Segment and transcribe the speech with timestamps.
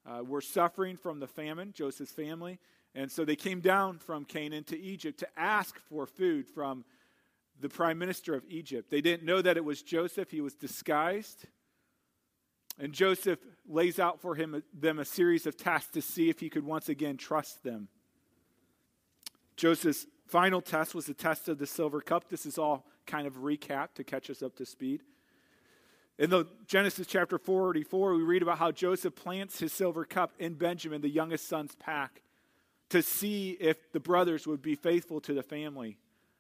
[0.06, 2.60] uh, were suffering from the famine, Joseph's family,
[2.94, 6.86] and so they came down from Canaan to Egypt to ask for food from
[7.60, 8.92] the prime minister of Egypt.
[8.92, 11.46] They didn't know that it was Joseph, he was disguised.
[12.78, 16.50] And Joseph lays out for him, them a series of tasks to see if he
[16.50, 17.88] could once again trust them.
[19.56, 22.30] Joseph's final test was the test of the silver cup.
[22.30, 25.04] This is all kind of recap to catch us up to speed.
[26.18, 30.54] In the Genesis chapter 44, we read about how Joseph plants his silver cup in
[30.54, 32.22] Benjamin, the youngest son's pack,
[32.90, 35.98] to see if the brothers would be faithful to the family.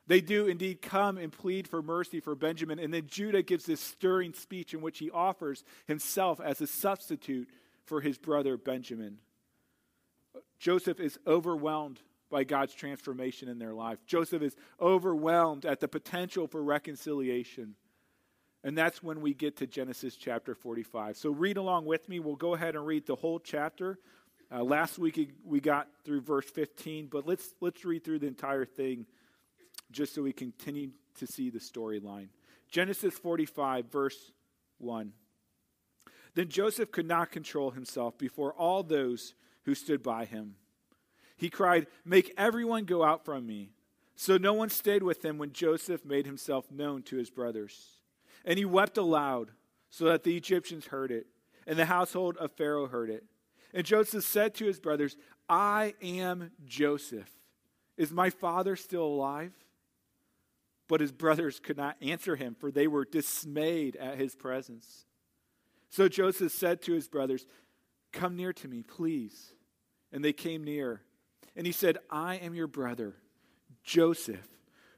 [0.07, 2.77] They do indeed come and plead for mercy for Benjamin.
[2.79, 7.49] And then Judah gives this stirring speech in which he offers himself as a substitute
[7.85, 9.17] for his brother Benjamin.
[10.59, 13.99] Joseph is overwhelmed by God's transformation in their life.
[14.05, 17.75] Joseph is overwhelmed at the potential for reconciliation.
[18.63, 21.17] And that's when we get to Genesis chapter 45.
[21.17, 22.19] So read along with me.
[22.19, 23.99] We'll go ahead and read the whole chapter.
[24.51, 28.65] Uh, last week we got through verse 15, but let's, let's read through the entire
[28.65, 29.05] thing
[29.91, 32.27] just so we continue to see the storyline.
[32.69, 34.31] Genesis 45, verse
[34.79, 35.13] 1.
[36.33, 39.33] Then Joseph could not control himself before all those
[39.63, 40.55] who stood by him.
[41.37, 43.71] He cried, Make everyone go out from me.
[44.15, 47.99] So no one stayed with him when Joseph made himself known to his brothers.
[48.45, 49.51] And he wept aloud,
[49.89, 51.27] so that the Egyptians heard it,
[51.65, 53.25] and the household of Pharaoh heard it.
[53.73, 55.17] And Joseph said to his brothers,
[55.49, 57.29] I am Joseph.
[57.97, 59.53] Is my father still alive?
[60.87, 65.05] But his brothers could not answer him, for they were dismayed at his presence.
[65.89, 67.45] So Joseph said to his brothers,
[68.11, 69.53] Come near to me, please.
[70.11, 71.01] And they came near.
[71.55, 73.15] And he said, I am your brother,
[73.83, 74.47] Joseph,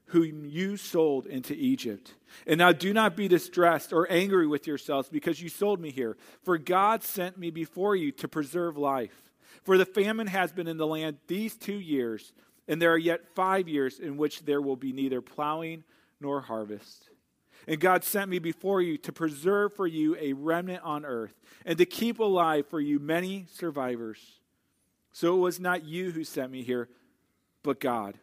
[0.06, 2.14] whom you sold into Egypt.
[2.46, 6.16] And now do not be distressed or angry with yourselves because you sold me here.
[6.42, 9.32] For God sent me before you to preserve life.
[9.64, 12.32] For the famine has been in the land these two years
[12.68, 15.82] and there are yet five years in which there will be neither plowing
[16.20, 17.08] nor harvest.
[17.66, 21.34] And God sent me before you to preserve for you a remnant on earth,
[21.66, 24.40] and to keep alive for you many survivors.
[25.12, 26.88] So it was not you who sent me here,
[27.62, 28.14] but God.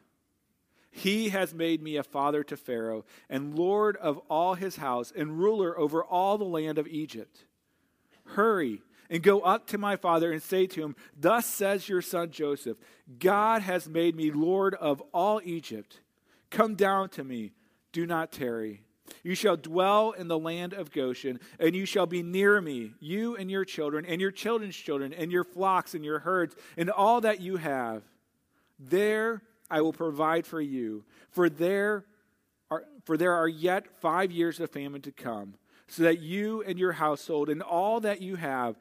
[0.92, 5.38] He has made me a father to Pharaoh, and lord of all his house, and
[5.38, 7.44] ruler over all the land of Egypt.
[8.28, 12.32] Hurry and go up to my father and say to him, Thus says your son
[12.32, 12.78] Joseph,
[13.20, 16.00] God has made me Lord of all Egypt.
[16.50, 17.52] Come down to me,
[17.92, 18.82] do not tarry.
[19.24, 23.36] You shall dwell in the land of Goshen, and you shall be near me, you
[23.36, 27.22] and your children, and your children's children, and your flocks and your herds, and all
[27.22, 28.04] that you have.
[28.80, 32.06] There I will provide for you, for there
[32.70, 35.56] are, for there are yet five years of famine to come,
[35.88, 38.76] so that you and your household and all that you have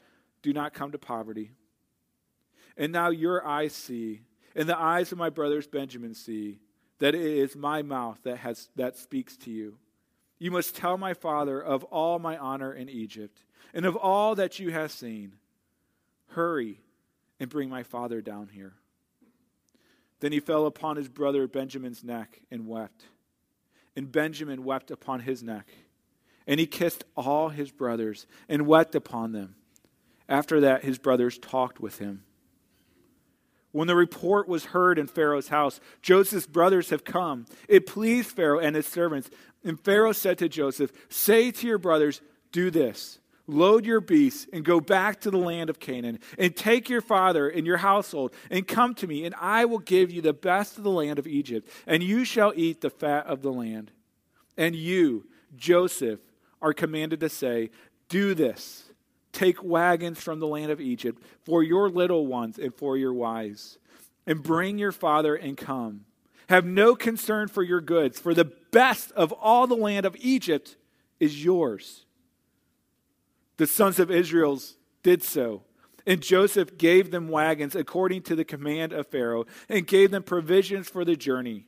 [0.44, 1.53] do not come to poverty.
[2.77, 4.21] And now your eyes see,
[4.55, 6.60] and the eyes of my brothers Benjamin see,
[6.99, 9.78] that it is my mouth that, has, that speaks to you.
[10.38, 14.59] You must tell my father of all my honor in Egypt, and of all that
[14.59, 15.32] you have seen.
[16.28, 16.81] Hurry
[17.41, 18.75] and bring my father down here.
[20.21, 23.05] Then he fell upon his brother Benjamin's neck and wept.
[23.97, 25.69] And Benjamin wept upon his neck.
[26.47, 29.55] And he kissed all his brothers and wept upon them.
[30.28, 32.24] After that, his brothers talked with him.
[33.72, 37.46] When the report was heard in Pharaoh's house, Joseph's brothers have come.
[37.69, 39.31] It pleased Pharaoh and his servants.
[39.64, 42.20] And Pharaoh said to Joseph, Say to your brothers,
[42.52, 46.88] do this load your beasts and go back to the land of Canaan, and take
[46.88, 50.32] your father and your household, and come to me, and I will give you the
[50.32, 53.90] best of the land of Egypt, and you shall eat the fat of the land.
[54.56, 55.26] And you,
[55.56, 56.20] Joseph,
[56.62, 57.70] are commanded to say,
[58.08, 58.84] Do this
[59.34, 63.78] Take wagons from the land of Egypt for your little ones and for your wives,
[64.26, 66.06] and bring your father and come.
[66.48, 70.76] Have no concern for your goods, for the best of all the land of Egypt
[71.19, 72.06] is yours.
[73.56, 74.60] The sons of Israel
[75.02, 75.62] did so.
[76.06, 80.88] And Joseph gave them wagons according to the command of Pharaoh, and gave them provisions
[80.88, 81.66] for the journey.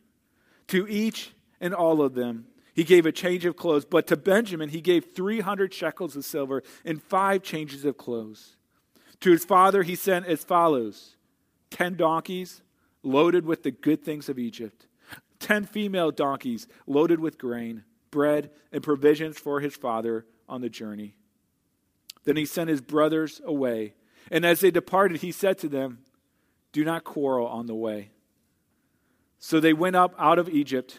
[0.69, 2.46] To each and all of them,
[2.76, 6.62] he gave a change of clothes, but to Benjamin, he gave 300 shekels of silver
[6.84, 8.55] and five changes of clothes.
[9.20, 11.17] To his father, he sent as follows
[11.70, 12.62] 10 donkeys
[13.02, 14.87] loaded with the good things of Egypt,
[15.40, 17.82] 10 female donkeys loaded with grain,
[18.12, 21.17] bread, and provisions for his father on the journey.
[22.22, 23.94] Then he sent his brothers away
[24.31, 25.99] and as they departed, he said to them,
[26.72, 28.11] Do not quarrel on the way.
[29.38, 30.99] So they went up out of Egypt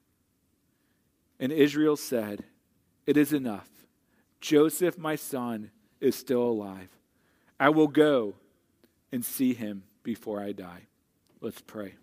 [1.41, 2.43] And Israel said,
[3.07, 3.67] It is enough.
[4.39, 6.89] Joseph, my son, is still alive.
[7.59, 8.35] I will go
[9.11, 10.83] and see him before I die.
[11.41, 11.95] Let's pray.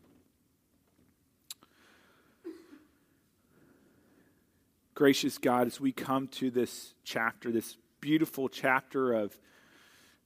[4.95, 9.39] Gracious God, as we come to this chapter, this beautiful chapter of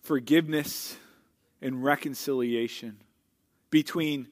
[0.00, 0.96] forgiveness
[1.60, 2.96] and reconciliation
[3.68, 4.28] between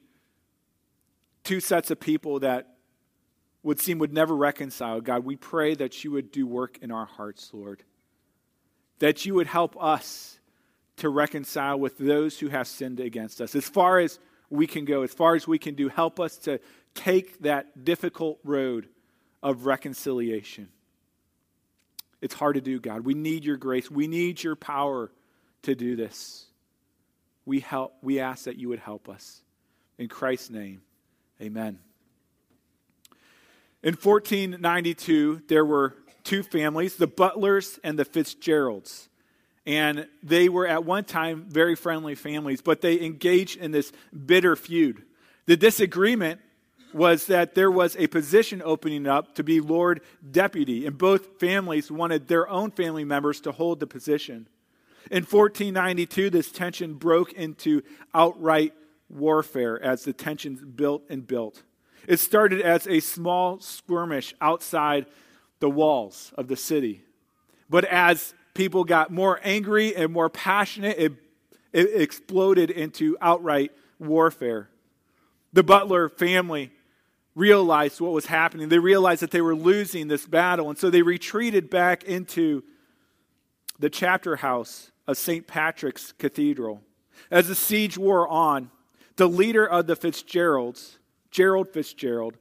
[1.43, 2.70] two sets of people that
[3.63, 5.01] would seem would never reconcile.
[5.01, 7.83] God, we pray that you would do work in our hearts, Lord.
[8.99, 10.39] That you would help us
[10.97, 13.55] to reconcile with those who have sinned against us.
[13.55, 14.19] As far as
[14.49, 16.59] we can go, as far as we can do, help us to
[16.93, 18.87] take that difficult road
[19.41, 20.69] of reconciliation.
[22.21, 23.01] It's hard to do, God.
[23.01, 23.89] We need your grace.
[23.89, 25.11] We need your power
[25.63, 26.45] to do this.
[27.45, 29.41] We, help, we ask that you would help us.
[29.97, 30.81] In Christ's name,
[31.41, 31.79] amen.
[33.83, 39.09] In 1492, there were two families, the Butlers and the Fitzgeralds.
[39.65, 43.91] And they were at one time very friendly families, but they engaged in this
[44.25, 45.03] bitter feud.
[45.45, 46.41] The disagreement
[46.93, 51.91] was that there was a position opening up to be Lord Deputy, and both families
[51.91, 54.47] wanted their own family members to hold the position.
[55.09, 57.81] In 1492, this tension broke into
[58.13, 58.73] outright
[59.09, 61.63] warfare as the tensions built and built.
[62.07, 65.05] It started as a small skirmish outside
[65.59, 67.03] the walls of the city.
[67.69, 71.13] But as people got more angry and more passionate, it,
[71.71, 74.69] it exploded into outright warfare.
[75.53, 76.71] The Butler family
[77.35, 78.69] realized what was happening.
[78.69, 82.63] They realized that they were losing this battle, and so they retreated back into
[83.79, 85.47] the chapter house of St.
[85.47, 86.81] Patrick's Cathedral.
[87.29, 88.71] As the siege wore on,
[89.15, 90.97] the leader of the Fitzgeralds,
[91.31, 92.37] Gerald Fitzgerald,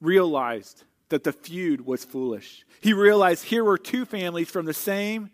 [0.00, 2.64] realized that the feud was foolish.
[2.80, 5.30] He realized here were two families from the same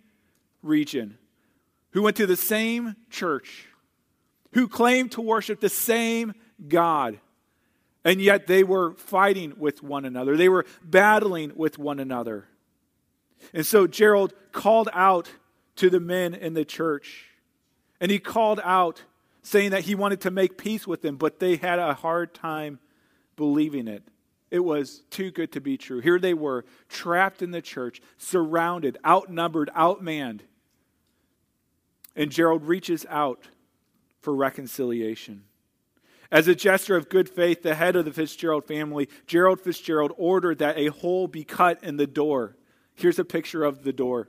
[0.62, 1.18] region
[1.90, 3.66] who went to the same church,
[4.52, 6.34] who claimed to worship the same
[6.66, 7.20] God,
[8.04, 10.36] and yet they were fighting with one another.
[10.36, 12.48] They were battling with one another.
[13.52, 15.30] And so Gerald called out
[15.76, 17.26] to the men in the church.
[18.00, 19.02] And he called out,
[19.44, 22.80] saying that he wanted to make peace with them, but they had a hard time
[23.36, 24.02] believing it.
[24.50, 26.00] It was too good to be true.
[26.00, 30.40] Here they were, trapped in the church, surrounded, outnumbered, outmanned.
[32.16, 33.48] And Gerald reaches out
[34.20, 35.44] for reconciliation.
[36.30, 40.58] As a gesture of good faith, the head of the Fitzgerald family, Gerald Fitzgerald, ordered
[40.58, 42.56] that a hole be cut in the door.
[42.94, 44.28] Here's a picture of the door.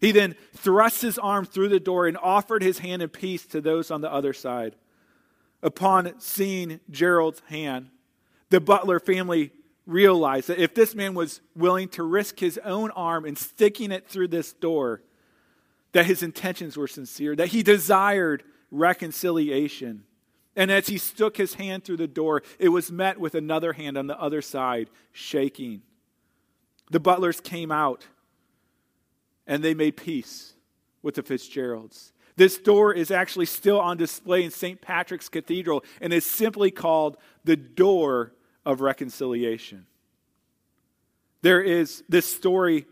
[0.00, 3.60] He then thrust his arm through the door and offered his hand in peace to
[3.60, 4.76] those on the other side.
[5.62, 7.90] Upon seeing Gerald's hand,
[8.48, 9.52] the Butler family
[9.86, 14.08] realized that if this man was willing to risk his own arm in sticking it
[14.08, 15.02] through this door,
[15.92, 20.04] that his intentions were sincere, that he desired reconciliation.
[20.56, 23.98] And as he stuck his hand through the door, it was met with another hand
[23.98, 25.82] on the other side, shaking.
[26.90, 28.06] The butlers came out
[29.50, 30.54] and they made peace
[31.02, 32.12] with the Fitzgeralds.
[32.36, 34.80] This door is actually still on display in St.
[34.80, 38.32] Patrick's Cathedral and is simply called the Door
[38.64, 39.86] of Reconciliation.
[41.42, 42.86] There is this story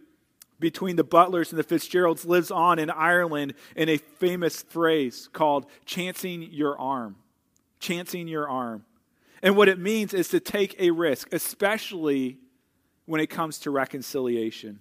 [0.58, 5.64] between the Butlers and the Fitzgeralds lives on in Ireland in a famous phrase called
[5.86, 7.14] chancing your arm.
[7.78, 8.84] Chancing your arm.
[9.44, 12.38] And what it means is to take a risk, especially
[13.06, 14.80] when it comes to reconciliation.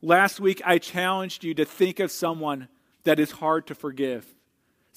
[0.00, 2.68] Last week, I challenged you to think of someone
[3.04, 4.34] that is hard to forgive.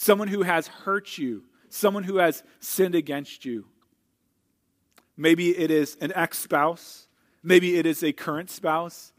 [0.02, 3.66] someone who has hurt you, someone who has sinned against you.
[5.16, 7.08] Maybe it is an ex spouse,
[7.44, 9.14] maybe it is a current spouse,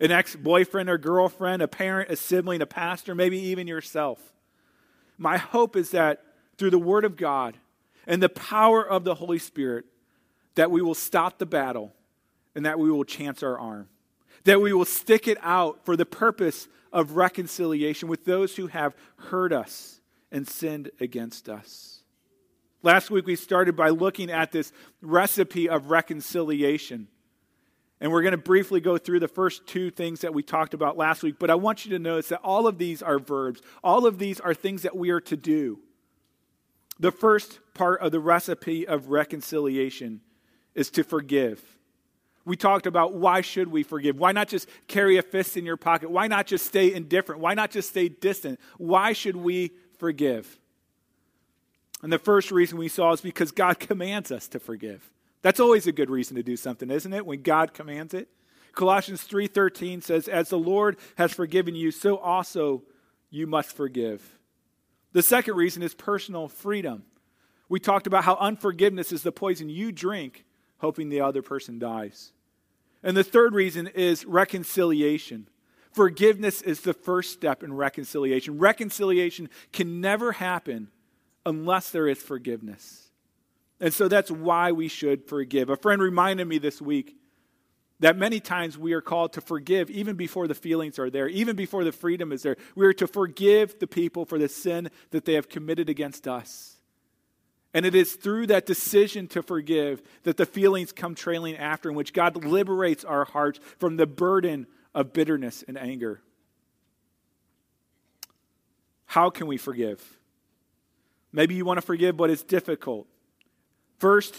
[0.00, 4.32] an ex boyfriend or girlfriend, a parent, a sibling, a pastor, maybe even yourself.
[5.18, 6.24] My hope is that
[6.56, 7.58] through the Word of God
[8.06, 9.84] and the power of the Holy Spirit,
[10.54, 11.92] that we will stop the battle
[12.54, 13.88] and that we will chance our arm,
[14.44, 18.94] that we will stick it out for the purpose of reconciliation with those who have
[19.16, 22.02] hurt us and sinned against us.
[22.82, 27.08] Last week we started by looking at this recipe of reconciliation.
[28.00, 30.96] And we're going to briefly go through the first two things that we talked about
[30.96, 31.36] last week.
[31.38, 34.40] But I want you to notice that all of these are verbs, all of these
[34.40, 35.78] are things that we are to do.
[36.98, 40.20] The first part of the recipe of reconciliation
[40.74, 41.62] is to forgive.
[42.44, 44.18] We talked about why should we forgive?
[44.18, 46.10] Why not just carry a fist in your pocket?
[46.10, 47.40] Why not just stay indifferent?
[47.40, 48.58] Why not just stay distant?
[48.78, 50.58] Why should we forgive?
[52.02, 55.08] And the first reason we saw is because God commands us to forgive.
[55.42, 57.26] That's always a good reason to do something, isn't it?
[57.26, 58.28] When God commands it.
[58.72, 62.84] Colossians 3:13 says, "As the Lord has forgiven you, so also
[63.30, 64.38] you must forgive."
[65.12, 67.04] The second reason is personal freedom.
[67.68, 70.44] We talked about how unforgiveness is the poison you drink
[70.82, 72.32] hoping the other person dies.
[73.02, 75.48] And the third reason is reconciliation.
[75.92, 78.58] Forgiveness is the first step in reconciliation.
[78.58, 80.88] Reconciliation can never happen
[81.46, 83.10] unless there is forgiveness.
[83.80, 85.70] And so that's why we should forgive.
[85.70, 87.16] A friend reminded me this week
[88.00, 91.54] that many times we are called to forgive even before the feelings are there, even
[91.54, 92.56] before the freedom is there.
[92.74, 96.71] We are to forgive the people for the sin that they have committed against us.
[97.74, 101.94] And it is through that decision to forgive that the feelings come trailing after, in
[101.94, 106.20] which God liberates our hearts from the burden of bitterness and anger.
[109.06, 110.02] How can we forgive?
[111.32, 113.06] Maybe you want to forgive, but it's difficult.
[113.98, 114.36] First,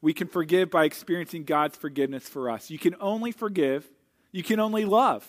[0.00, 2.70] we can forgive by experiencing God's forgiveness for us.
[2.70, 3.88] You can only forgive,
[4.30, 5.26] you can only love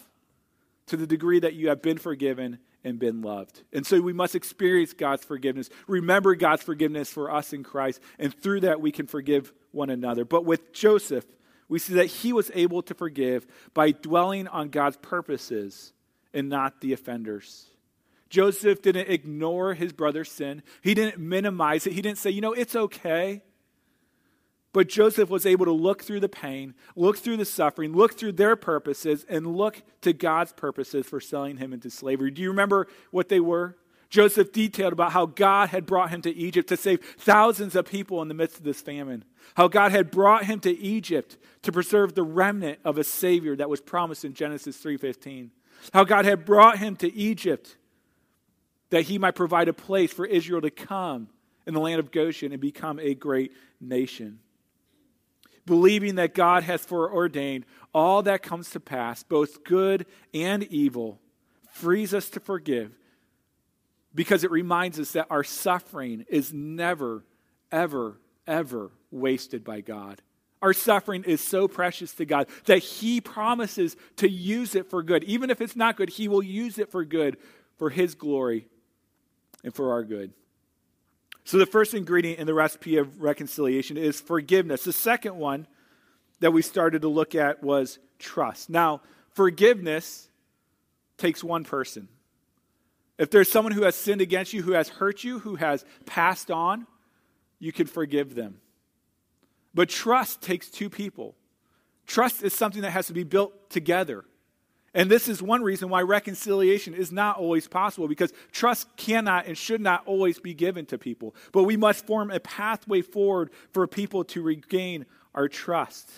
[0.88, 3.64] to the degree that you have been forgiven and been loved.
[3.74, 8.34] And so we must experience God's forgiveness, remember God's forgiveness for us in Christ, and
[8.34, 10.26] through that we can forgive one another.
[10.26, 11.26] But with Joseph,
[11.68, 15.94] we see that he was able to forgive by dwelling on God's purposes
[16.34, 17.68] and not the offenders.
[18.30, 20.62] Joseph didn't ignore his brother's sin.
[20.82, 21.94] He didn't minimize it.
[21.94, 23.42] He didn't say, you know, it's okay.
[24.72, 28.34] But Joseph was able to look through the pain, look through the suffering, look through
[28.34, 32.30] their purposes, and look to God's purposes for selling him into slavery.
[32.30, 33.78] Do you remember what they were?
[34.10, 38.22] Joseph detailed about how God had brought him to Egypt to save thousands of people
[38.22, 39.24] in the midst of this famine.
[39.56, 43.70] How God had brought him to Egypt to preserve the remnant of a savior that
[43.70, 45.52] was promised in Genesis 3:15.
[45.94, 47.78] How God had brought him to Egypt
[48.90, 51.30] that he might provide a place for Israel to come
[51.68, 54.40] in the land of Goshen and become a great nation
[55.70, 61.20] believing that God has foreordained all that comes to pass, both good and evil,
[61.72, 62.92] frees us to forgive
[64.16, 67.24] because it reminds us that our suffering is never,
[67.72, 70.22] ever, ever wasted by God.
[70.60, 75.24] Our suffering is so precious to God that He promises to use it for good.
[75.26, 77.38] Even if it's not good, He will use it for good,
[77.78, 78.68] for His glory,
[79.64, 80.34] and for our good.
[81.50, 84.84] So, the first ingredient in the recipe of reconciliation is forgiveness.
[84.84, 85.66] The second one
[86.42, 88.70] that we started to look at was trust.
[88.70, 89.02] Now,
[89.32, 90.30] forgiveness
[91.18, 92.08] takes one person.
[93.18, 96.52] If there's someone who has sinned against you, who has hurt you, who has passed
[96.52, 96.86] on,
[97.58, 98.62] you can forgive them.
[99.74, 101.34] But trust takes two people.
[102.06, 104.24] Trust is something that has to be built together.
[104.94, 109.58] And this is one reason why reconciliation is not always possible because trust cannot and
[109.58, 111.36] should not always be given to people.
[111.52, 115.06] But we must form a pathway forward for people to regain
[115.36, 116.10] our trust.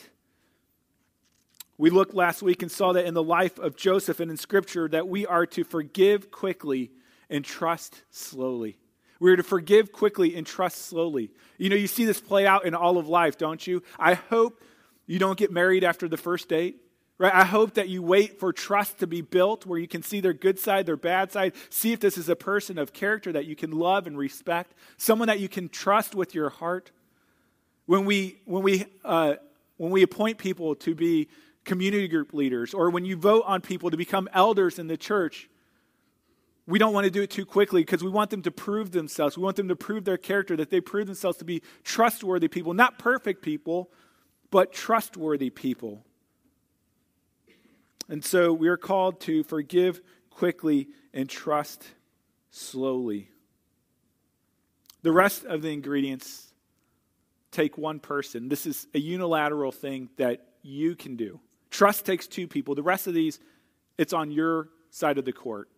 [1.78, 4.88] We looked last week and saw that in the life of Joseph and in Scripture
[4.90, 6.92] that we are to forgive quickly
[7.30, 8.78] and trust slowly.
[9.20, 11.32] We are to forgive quickly and trust slowly.
[11.58, 13.84] You know, you see this play out in all of life, don't you?
[14.00, 14.62] I hope
[15.06, 16.81] you don't get married after the first date.
[17.22, 17.36] Right?
[17.36, 20.34] I hope that you wait for trust to be built where you can see their
[20.34, 23.56] good side, their bad side, see if this is a person of character that you
[23.56, 26.90] can love and respect, someone that you can trust with your heart.
[27.86, 29.36] When we, when we, uh,
[29.78, 31.28] when we appoint people to be
[31.64, 35.48] community group leaders or when you vote on people to become elders in the church,
[36.66, 39.38] we don't want to do it too quickly because we want them to prove themselves.
[39.38, 42.74] We want them to prove their character, that they prove themselves to be trustworthy people,
[42.74, 43.92] not perfect people,
[44.50, 46.04] but trustworthy people.
[48.12, 51.88] And so we are called to forgive quickly and trust
[52.50, 53.30] slowly.
[55.02, 56.52] The rest of the ingredients
[57.52, 58.50] take one person.
[58.50, 61.40] This is a unilateral thing that you can do.
[61.70, 62.76] Trust takes two people.
[62.76, 63.40] The rest of these,
[63.98, 65.70] it's on your side of the court.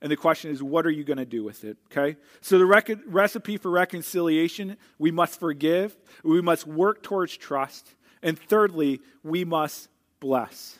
[0.00, 1.76] And the question is, what are you going to do with it?
[1.92, 2.16] Okay?
[2.40, 8.38] So, the rec- recipe for reconciliation we must forgive, we must work towards trust, and
[8.38, 10.78] thirdly, we must bless.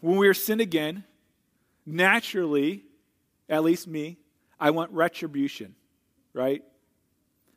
[0.00, 1.04] When we are sin again,
[1.84, 2.84] naturally,
[3.48, 4.18] at least me,
[4.60, 5.74] I want retribution,
[6.32, 6.62] right?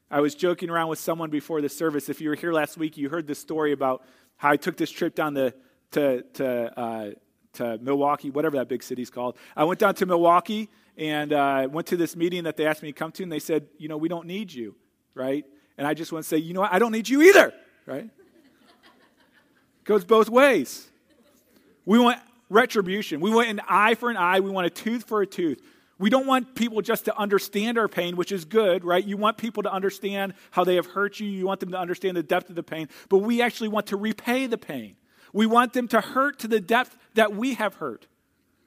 [0.09, 2.09] I was joking around with someone before the service.
[2.09, 4.03] If you were here last week, you heard the story about
[4.37, 5.53] how I took this trip down the,
[5.91, 7.11] to, to uh,
[7.53, 9.35] to Milwaukee, whatever that big city's called.
[9.55, 12.91] I went down to Milwaukee and uh, went to this meeting that they asked me
[12.91, 14.75] to come to, and they said, you know, we don't need you,
[15.13, 15.45] right?
[15.77, 16.73] And I just want to say, you know what?
[16.73, 17.53] I don't need you either,
[17.85, 18.09] right?
[19.83, 20.87] Goes both ways.
[21.85, 22.19] We want
[22.51, 23.21] retribution.
[23.21, 24.41] We want an eye for an eye.
[24.41, 25.61] We want a tooth for a tooth.
[25.97, 29.05] We don't want people just to understand our pain, which is good, right?
[29.05, 31.27] You want people to understand how they have hurt you.
[31.27, 32.89] You want them to understand the depth of the pain.
[33.07, 34.95] But we actually want to repay the pain.
[35.31, 38.07] We want them to hurt to the depth that we have hurt.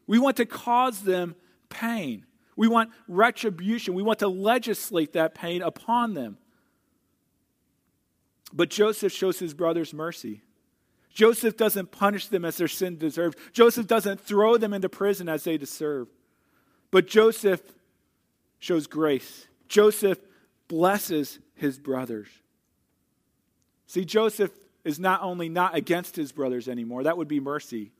[0.06, 1.34] We want to cause them
[1.68, 2.24] pain.
[2.56, 3.94] We want retribution.
[3.94, 6.38] We want to legislate that pain upon them.
[8.52, 10.43] But Joseph shows his brothers mercy.
[11.14, 13.36] Joseph doesn't punish them as their sin deserves.
[13.52, 16.08] Joseph doesn't throw them into prison as they deserve.
[16.90, 17.62] But Joseph
[18.58, 19.46] shows grace.
[19.68, 20.18] Joseph
[20.66, 22.28] blesses his brothers.
[23.86, 24.50] See, Joseph
[24.84, 27.92] is not only not against his brothers anymore, that would be mercy,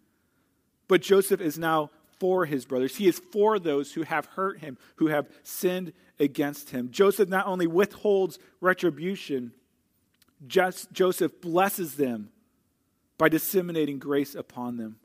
[0.88, 2.96] but Joseph is now for his brothers.
[2.96, 6.90] He is for those who have hurt him, who have sinned against him.
[6.90, 9.52] Joseph not only withholds retribution,
[10.46, 12.30] just, Joseph blesses them
[13.18, 14.96] by disseminating grace upon them.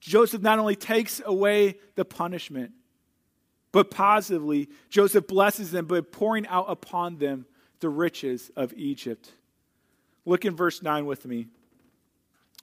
[0.00, 2.72] Joseph not only takes away the punishment,
[3.72, 7.46] but positively, Joseph blesses them by pouring out upon them
[7.80, 9.32] the riches of Egypt.
[10.24, 11.48] Look in verse 9 with me.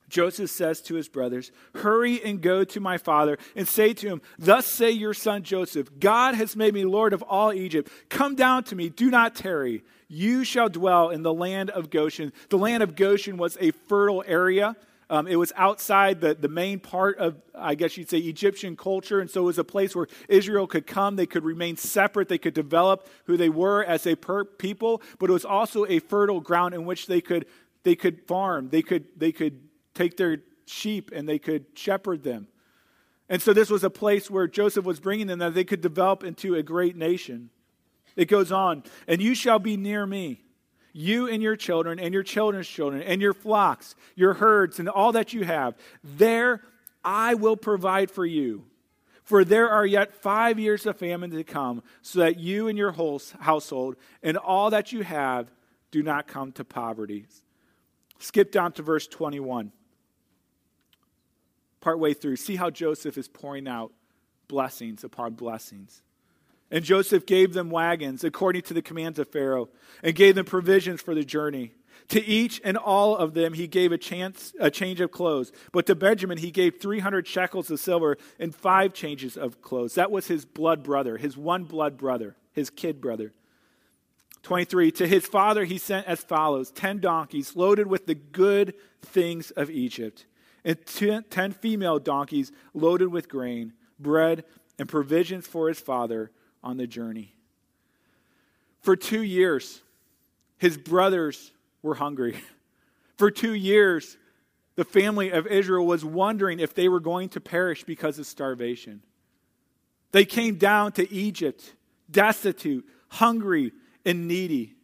[0.10, 4.22] Joseph says to his brothers, Hurry and go to my father and say to him,
[4.40, 7.92] Thus say your son Joseph, God has made me Lord of all Egypt.
[8.10, 9.84] Come down to me, do not tarry.
[10.08, 12.32] You shall dwell in the land of Goshen.
[12.50, 14.76] The land of Goshen was a fertile area.
[15.10, 19.22] Um, it was outside the, the main part of, I guess you'd say, Egyptian culture.
[19.22, 21.16] And so it was a place where Israel could come.
[21.16, 22.28] They could remain separate.
[22.28, 25.02] They could develop who they were as a per- people.
[25.18, 27.46] But it was also a fertile ground in which they could,
[27.84, 28.70] they could farm.
[28.70, 29.62] They could, they could
[29.98, 32.48] take their sheep and they could shepherd them.
[33.30, 36.24] And so this was a place where Joseph was bringing them that they could develop
[36.24, 37.50] into a great nation.
[38.16, 40.42] It goes on, and you shall be near me,
[40.94, 45.12] you and your children, and your children's children, and your flocks, your herds, and all
[45.12, 45.76] that you have.
[46.04, 46.62] There
[47.04, 48.66] I will provide for you.
[49.24, 52.94] For there are yet five years of famine to come, so that you and your
[52.94, 55.52] whole household and all that you have
[55.92, 57.26] do not come to poverty.
[58.20, 59.74] Skip down to verse 21
[61.82, 63.92] partway through, see how Joseph is pouring out
[64.48, 66.02] blessings upon blessings.
[66.70, 69.70] And Joseph gave them wagons according to the commands of Pharaoh
[70.04, 71.74] and gave them provisions for the journey.
[72.10, 75.52] To each and all of them he gave a, chance, a change of clothes.
[75.72, 79.96] But to Benjamin he gave 300 shekels of silver and five changes of clothes.
[79.96, 83.34] That was his blood brother, his one blood brother, his kid brother.
[84.44, 84.92] 23.
[84.92, 89.70] To his father he sent as follows 10 donkeys loaded with the good things of
[89.70, 90.26] Egypt
[90.68, 94.44] and ten, ten female donkeys loaded with grain, bread,
[94.78, 96.30] and provisions for his father
[96.62, 97.34] on the journey.
[98.82, 99.82] For two years,
[100.58, 102.40] his brothers were hungry.
[103.18, 104.16] For two years,
[104.76, 109.02] the family of Israel was wondering if they were going to perish because of starvation.
[110.12, 111.74] They came down to Egypt,
[112.12, 113.72] destitute, hungry,
[114.06, 114.77] and needy.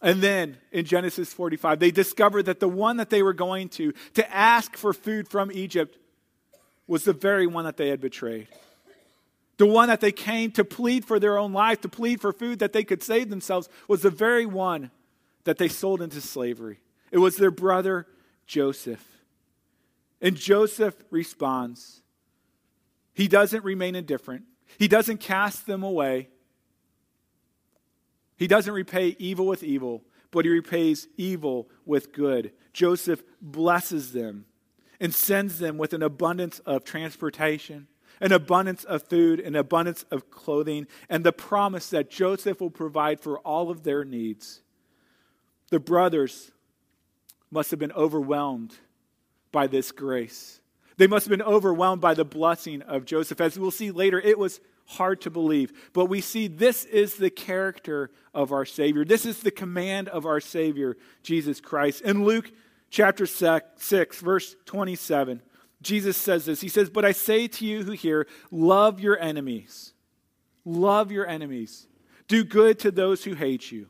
[0.00, 3.92] And then in Genesis 45, they discovered that the one that they were going to,
[4.14, 5.98] to ask for food from Egypt,
[6.86, 8.48] was the very one that they had betrayed.
[9.58, 12.60] The one that they came to plead for their own life, to plead for food
[12.60, 14.90] that they could save themselves, was the very one
[15.44, 16.78] that they sold into slavery.
[17.10, 18.06] It was their brother
[18.46, 19.04] Joseph.
[20.20, 22.02] And Joseph responds.
[23.14, 24.44] He doesn't remain indifferent,
[24.78, 26.28] he doesn't cast them away.
[28.38, 32.52] He doesn't repay evil with evil, but he repays evil with good.
[32.72, 34.46] Joseph blesses them
[35.00, 37.88] and sends them with an abundance of transportation,
[38.20, 43.20] an abundance of food, an abundance of clothing, and the promise that Joseph will provide
[43.20, 44.62] for all of their needs.
[45.70, 46.52] The brothers
[47.50, 48.74] must have been overwhelmed
[49.50, 50.60] by this grace.
[50.96, 53.40] They must have been overwhelmed by the blessing of Joseph.
[53.40, 55.90] As we'll see later, it was hard to believe.
[55.92, 59.04] But we see this is the character of our Savior.
[59.04, 62.00] This is the command of our Savior, Jesus Christ.
[62.00, 62.50] In Luke
[62.90, 65.42] chapter 6, verse 27,
[65.82, 69.92] Jesus says this He says, But I say to you who hear, love your enemies.
[70.64, 71.86] Love your enemies.
[72.26, 73.88] Do good to those who hate you.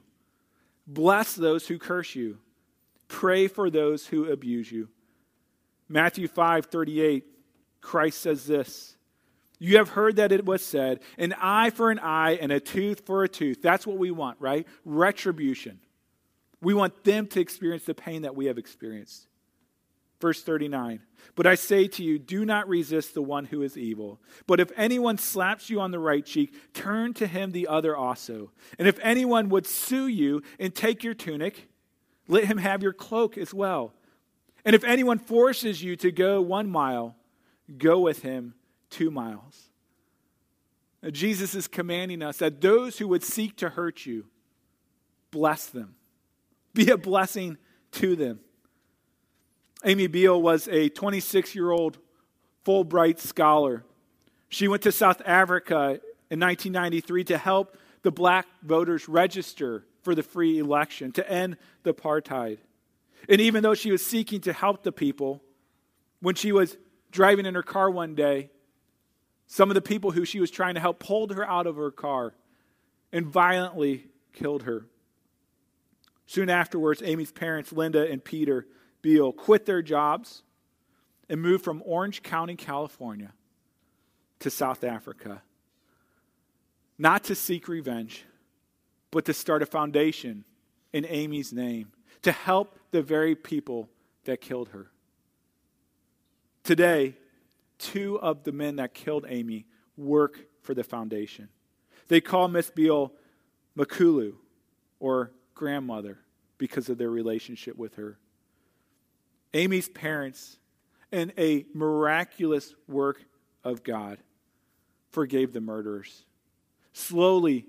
[0.87, 2.39] Bless those who curse you.
[3.07, 4.89] Pray for those who abuse you.
[5.89, 7.25] Matthew 5 38,
[7.81, 8.98] Christ says this
[9.59, 13.05] You have heard that it was said, an eye for an eye and a tooth
[13.05, 13.61] for a tooth.
[13.61, 14.67] That's what we want, right?
[14.85, 15.81] Retribution.
[16.61, 19.27] We want them to experience the pain that we have experienced.
[20.21, 21.01] Verse 39
[21.35, 24.21] But I say to you, do not resist the one who is evil.
[24.47, 28.53] But if anyone slaps you on the right cheek, turn to him the other also.
[28.79, 31.69] And if anyone would sue you and take your tunic,
[32.29, 33.93] let him have your cloak as well.
[34.65, 37.17] And if anyone forces you to go one mile,
[37.77, 38.55] go with him
[38.91, 39.71] two miles.
[41.11, 44.27] Jesus is commanding us that those who would seek to hurt you,
[45.31, 45.95] bless them.
[46.75, 47.57] Be a blessing
[47.93, 48.41] to them.
[49.85, 51.99] Amy Biehl was a 26 year old
[52.67, 53.85] Fulbright scholar.
[54.49, 60.23] She went to South Africa in 1993 to help the black voters register for the
[60.23, 62.59] free election, to end the apartheid.
[63.29, 65.43] And even though she was seeking to help the people,
[66.21, 66.77] when she was
[67.11, 68.51] driving in her car one day,
[69.49, 71.91] some of the people who she was trying to help pulled her out of her
[71.91, 72.35] car
[73.13, 74.85] and violently killed her.
[76.27, 78.67] Soon afterwards, Amy's parents, Linda and Peter,
[79.03, 80.43] Biehl quit their jobs
[81.31, 83.33] and moved from Orange County, California
[84.41, 85.43] to South Africa.
[86.99, 88.25] Not to seek revenge,
[89.11, 90.45] but to start a foundation
[90.93, 93.89] in Amy's name to help the very people
[94.25, 94.91] that killed her.
[96.65, 97.15] Today,
[97.79, 101.49] two of the men that killed Amy work for the foundation.
[102.09, 103.11] They call Miss Biehl
[103.77, 104.35] Makulu,
[105.01, 106.19] or grandmother,
[106.57, 108.19] because of their relationship with her.
[109.55, 110.59] Amy's parents,
[111.13, 113.25] in a miraculous work
[113.65, 114.19] of God,
[115.11, 116.25] forgave the murderers.
[116.93, 117.67] Slowly,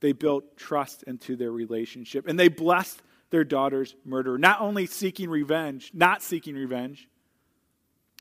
[0.00, 4.38] they built trust into their relationship and they blessed their daughter's murderer.
[4.38, 7.08] Not only seeking revenge, not seeking revenge,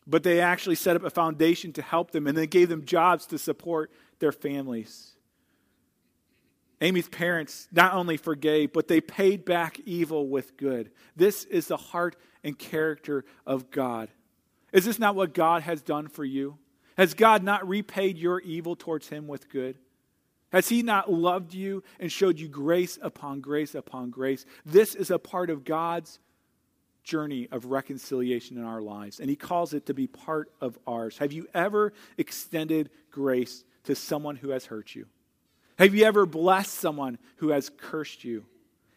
[0.08, 3.26] but they actually set up a foundation to help them and they gave them jobs
[3.28, 5.12] to support their families.
[6.80, 10.92] Amy's parents not only forgave, but they paid back evil with good.
[11.16, 14.10] This is the heart and character of God.
[14.72, 16.58] Is this not what God has done for you?
[16.98, 19.78] Has God not repaid your evil towards him with good?
[20.52, 24.46] Has he not loved you and showed you grace upon grace upon grace?
[24.66, 26.20] This is a part of God's
[27.08, 31.18] journey of reconciliation in our lives, and he calls it to be part of ours.
[31.18, 35.08] Have you ever extended grace to someone who has hurt you?
[35.80, 38.46] Have you ever blessed someone who has cursed you?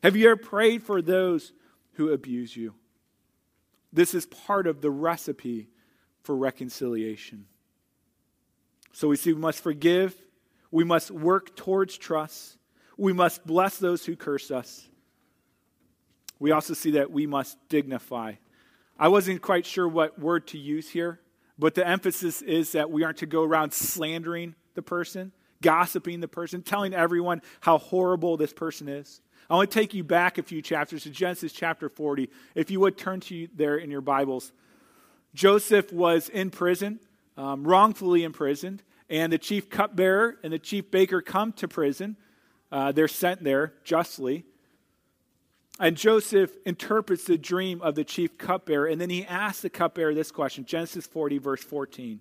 [0.03, 1.53] Have you ever prayed for those
[1.93, 2.75] who abuse you?
[3.93, 5.69] This is part of the recipe
[6.23, 7.47] for reconciliation.
[8.93, 10.15] So we see we must forgive,
[10.73, 12.59] we must work towards trust,
[12.97, 14.90] we must bless those who curse us.
[16.41, 18.35] We also see that we must dignify.
[18.99, 21.21] I wasn't quite sure what word to use here,
[21.57, 25.31] but the emphasis is that we aren't to go around slandering the person
[25.63, 29.21] gossiping the person, telling everyone how horrible this person is.
[29.49, 32.31] I want to take you back a few chapters to Genesis chapter 40.
[32.55, 34.53] If you would turn to there in your Bibles.
[35.35, 37.01] Joseph was in prison,
[37.37, 42.17] um, wrongfully imprisoned, and the chief cupbearer and the chief baker come to prison.
[42.71, 44.45] Uh, they're sent there justly.
[45.81, 50.15] And Joseph interprets the dream of the chief cupbearer, and then he asks the cupbearer
[50.15, 52.21] this question Genesis 40, verse 14.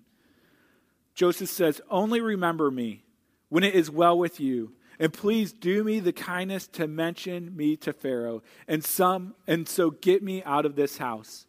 [1.14, 3.04] Joseph says, Only remember me
[3.50, 4.72] when it is well with you.
[4.98, 9.90] And please do me the kindness to mention me to Pharaoh, and some and so
[9.90, 11.46] get me out of this house.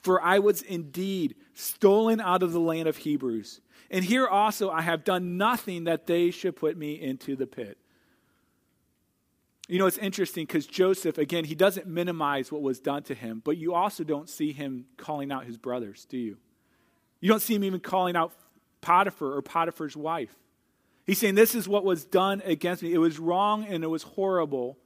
[0.00, 3.60] For I was indeed stolen out of the land of Hebrews.
[3.90, 7.78] And here also I have done nothing that they should put me into the pit.
[9.68, 13.42] You know, it's interesting because Joseph, again, he doesn't minimize what was done to him,
[13.44, 16.36] but you also don't see him calling out his brothers, do you?
[17.20, 18.32] You don't see him even calling out
[18.80, 20.34] Potiphar or Potiphar's wife.
[21.04, 22.92] He's saying, This is what was done against me.
[22.92, 24.76] It was wrong and it was horrible.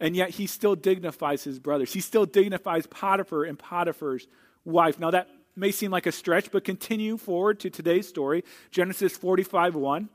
[0.00, 1.92] And yet he still dignifies his brothers.
[1.92, 4.26] He still dignifies Potiphar and Potiphar's
[4.64, 4.98] wife.
[4.98, 9.74] Now, that may seem like a stretch, but continue forward to today's story Genesis 45
[9.76, 10.08] 1.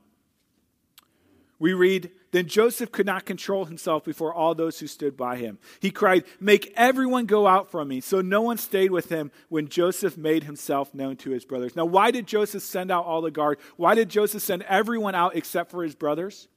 [1.60, 5.60] We read, Then Joseph could not control himself before all those who stood by him.
[5.82, 8.00] He cried, Make everyone go out from me.
[8.00, 11.76] So no one stayed with him when Joseph made himself known to his brothers.
[11.76, 13.60] Now, why did Joseph send out all the guard?
[13.76, 16.48] Why did Joseph send everyone out except for his brothers?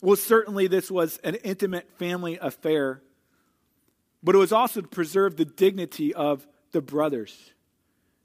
[0.00, 3.02] Well, certainly this was an intimate family affair,
[4.22, 7.52] but it was also to preserve the dignity of the brothers.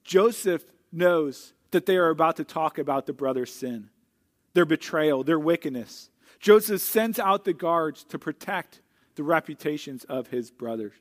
[0.04, 3.89] Joseph knows that they are about to talk about the brothers' sin
[4.59, 6.09] their betrayal, their wickedness.
[6.37, 8.81] Joseph sends out the guards to protect
[9.15, 10.91] the reputations of his brothers.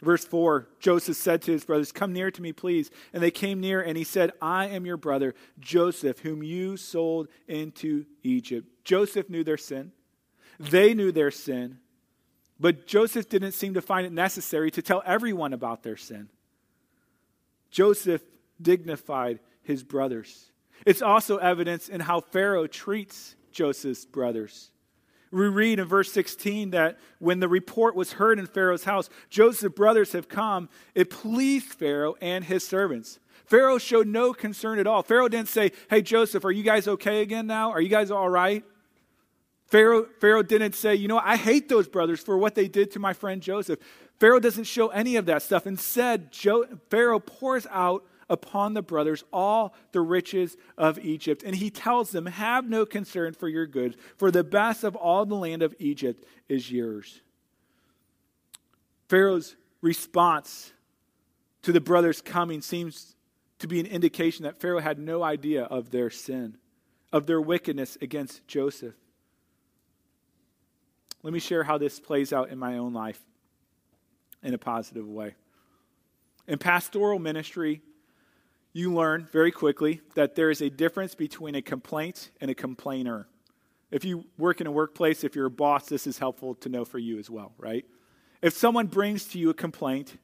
[0.00, 2.92] Verse 4 Joseph said to his brothers, Come near to me, please.
[3.12, 7.26] And they came near, and he said, I am your brother, Joseph, whom you sold
[7.48, 8.68] into Egypt.
[8.84, 9.90] Joseph knew their sin.
[10.60, 11.78] They knew their sin.
[12.60, 16.28] But Joseph didn't seem to find it necessary to tell everyone about their sin.
[17.72, 18.22] Joseph
[18.62, 20.47] dignified his brothers.
[20.86, 24.70] It's also evidence in how Pharaoh treats Joseph's brothers.
[25.30, 29.74] We read in verse 16 that when the report was heard in Pharaoh's house, Joseph's
[29.74, 33.18] brothers have come, it pleased Pharaoh and his servants.
[33.44, 35.02] Pharaoh showed no concern at all.
[35.02, 37.70] Pharaoh didn't say, Hey, Joseph, are you guys okay again now?
[37.70, 38.64] Are you guys all right?
[39.66, 42.98] Pharaoh, Pharaoh didn't say, You know, I hate those brothers for what they did to
[42.98, 43.78] my friend Joseph.
[44.18, 45.66] Pharaoh doesn't show any of that stuff.
[45.66, 46.34] Instead,
[46.90, 51.42] Pharaoh pours out upon the brothers all the riches of Egypt.
[51.44, 55.26] And he tells them, Have no concern for your goods, for the best of all
[55.26, 57.20] the land of Egypt is yours.
[59.08, 60.72] Pharaoh's response
[61.62, 63.14] to the brothers' coming seems
[63.58, 66.58] to be an indication that Pharaoh had no idea of their sin,
[67.12, 68.94] of their wickedness against Joseph.
[71.22, 73.20] Let me share how this plays out in my own life
[74.42, 75.34] in a positive way.
[76.46, 77.82] In pastoral ministry,
[78.78, 83.26] you learn very quickly that there is a difference between a complaint and a complainer.
[83.90, 86.84] If you work in a workplace, if you're a boss, this is helpful to know
[86.84, 87.84] for you as well, right?
[88.40, 90.16] If someone brings to you a complaint,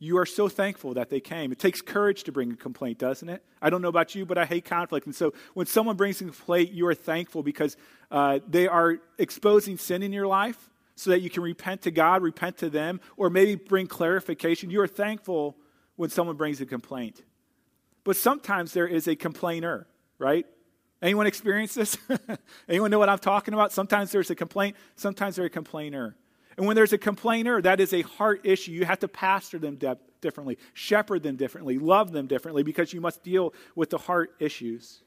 [0.00, 1.52] you are so thankful that they came.
[1.52, 3.44] It takes courage to bring a complaint, doesn't it?
[3.62, 5.06] I don't know about you, but I hate conflict.
[5.06, 7.76] And so when someone brings a complaint, you are thankful because
[8.10, 12.22] uh, they are exposing sin in your life so that you can repent to God,
[12.22, 14.70] repent to them, or maybe bring clarification.
[14.70, 15.56] You are thankful
[15.96, 17.22] when someone brings a complaint.
[18.04, 19.86] But sometimes there is a complainer,
[20.18, 20.46] right?
[21.02, 21.96] Anyone experience this?
[22.68, 23.72] Anyone know what I'm talking about?
[23.72, 26.16] Sometimes there's a complaint, sometimes there's a complainer.
[26.56, 28.72] And when there's a complainer, that is a heart issue.
[28.72, 33.00] You have to pastor them de- differently, shepherd them differently, love them differently because you
[33.00, 35.02] must deal with the heart issues.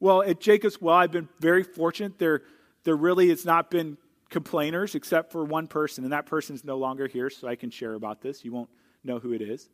[0.00, 2.18] Well, at Jacob's Well, I've been very fortunate.
[2.18, 2.42] There,
[2.82, 3.96] there really has not been
[4.28, 7.70] complainers except for one person, and that person is no longer here, so I can
[7.70, 8.44] share about this.
[8.44, 8.70] You won't
[9.04, 9.68] know who it is.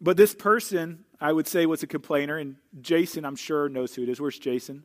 [0.00, 4.02] But this person, I would say, was a complainer, and Jason, I'm sure, knows who
[4.02, 4.20] it is.
[4.20, 4.84] Where's Jason?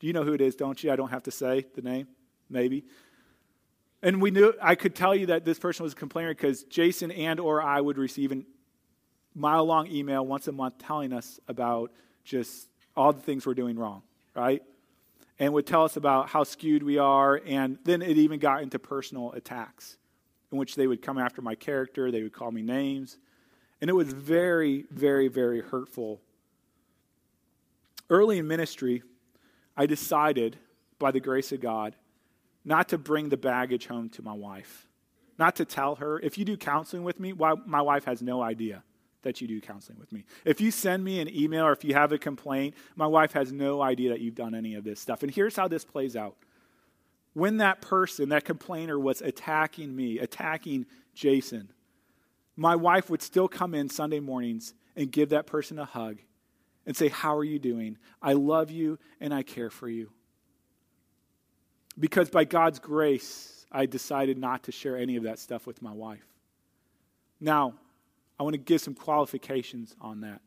[0.00, 0.90] Do you know who it is, don't you?
[0.90, 2.06] I don't have to say the name,
[2.48, 2.84] maybe.
[4.02, 7.10] And we knew I could tell you that this person was a complainer because Jason
[7.10, 8.42] and or I would receive a
[9.34, 11.92] mile long email once a month telling us about
[12.24, 14.02] just all the things we're doing wrong,
[14.34, 14.62] right?
[15.38, 18.78] And would tell us about how skewed we are, and then it even got into
[18.78, 19.96] personal attacks
[20.50, 23.18] in which they would come after my character, they would call me names.
[23.80, 26.20] And it was very, very, very hurtful.
[28.10, 29.02] Early in ministry,
[29.76, 30.58] I decided,
[30.98, 31.94] by the grace of God,
[32.64, 34.86] not to bring the baggage home to my wife.
[35.38, 38.82] Not to tell her, if you do counseling with me, my wife has no idea
[39.22, 40.24] that you do counseling with me.
[40.44, 43.52] If you send me an email or if you have a complaint, my wife has
[43.52, 45.22] no idea that you've done any of this stuff.
[45.22, 46.36] And here's how this plays out.
[47.34, 51.70] When that person, that complainer, was attacking me, attacking Jason,
[52.58, 56.18] my wife would still come in Sunday mornings and give that person a hug
[56.84, 57.96] and say, How are you doing?
[58.20, 60.10] I love you and I care for you.
[61.96, 65.92] Because by God's grace, I decided not to share any of that stuff with my
[65.92, 66.26] wife.
[67.40, 67.74] Now,
[68.40, 70.40] I want to give some qualifications on that.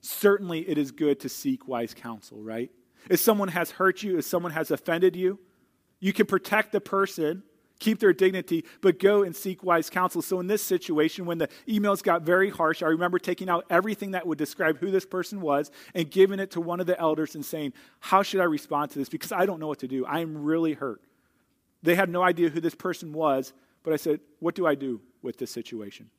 [0.00, 2.70] Certainly, it is good to seek wise counsel, right?
[3.08, 5.38] If someone has hurt you, if someone has offended you,
[6.00, 7.44] you can protect the person
[7.80, 10.22] keep their dignity, but go and seek wise counsel.
[10.22, 14.12] So, in this situation, when the emails got very harsh, I remember taking out everything
[14.12, 17.34] that would describe who this person was and giving it to one of the elders
[17.34, 19.08] and saying, How should I respond to this?
[19.08, 20.06] Because I don't know what to do.
[20.06, 21.02] I am really hurt.
[21.82, 25.00] They had no idea who this person was, but I said, What do I do
[25.22, 26.10] with this situation?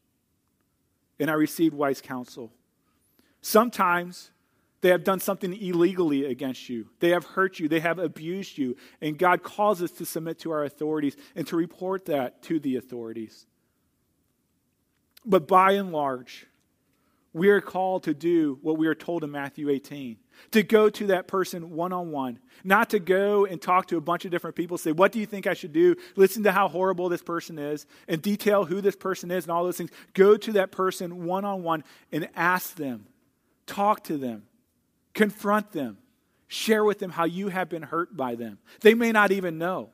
[1.20, 2.52] And I received wise counsel.
[3.42, 4.32] Sometimes
[4.82, 6.88] they have done something illegally against you.
[7.00, 7.70] They have hurt you.
[7.70, 8.76] They have abused you.
[9.00, 12.78] And God calls us to submit to our authorities and to report that to the
[12.78, 13.46] authorities.
[15.24, 16.48] But by and large,
[17.34, 20.18] we are called to do what we are told in Matthew 18
[20.52, 24.02] to go to that person one on one, not to go and talk to a
[24.02, 25.96] bunch of different people, say, What do you think I should do?
[26.16, 29.64] Listen to how horrible this person is, and detail who this person is and all
[29.64, 29.92] those things.
[30.14, 33.06] Go to that person one on one and ask them,
[33.68, 34.44] talk to them,
[35.14, 35.98] confront them,
[36.48, 38.60] share with them how you have been hurt by them.
[38.82, 39.90] They may not even know.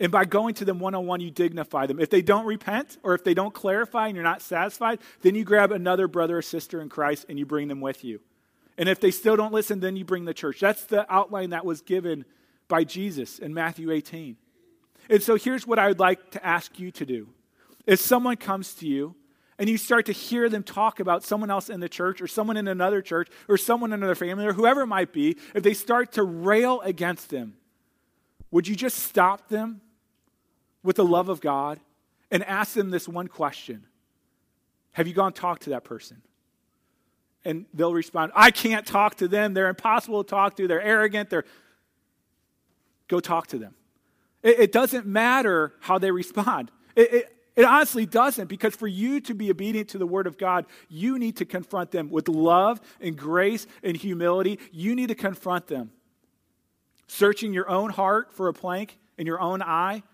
[0.00, 1.98] And by going to them one on one, you dignify them.
[1.98, 5.44] If they don't repent or if they don't clarify and you're not satisfied, then you
[5.44, 8.20] grab another brother or sister in Christ and you bring them with you.
[8.76, 10.60] And if they still don't listen, then you bring the church.
[10.60, 12.24] That's the outline that was given
[12.68, 14.36] by Jesus in Matthew 18.
[15.10, 17.28] And so here's what I would like to ask you to do.
[17.86, 19.16] If someone comes to you
[19.58, 22.56] and you start to hear them talk about someone else in the church or someone
[22.56, 25.74] in another church or someone in another family or whoever it might be, if they
[25.74, 27.54] start to rail against them,
[28.50, 29.80] would you just stop them
[30.82, 31.80] with the love of God
[32.30, 33.84] and ask them this one question
[34.92, 36.22] Have you gone talk to that person?
[37.44, 39.54] And they'll respond, I can't talk to them.
[39.54, 40.68] They're impossible to talk to.
[40.68, 41.30] They're arrogant.
[41.30, 41.44] They're.
[43.06, 43.74] Go talk to them.
[44.42, 46.70] It, it doesn't matter how they respond.
[46.94, 50.38] It, it, it honestly doesn't, because for you to be obedient to the Word of
[50.38, 54.60] God, you need to confront them with love and grace and humility.
[54.70, 55.90] You need to confront them.
[57.08, 60.04] Searching your own heart for a plank in your own eye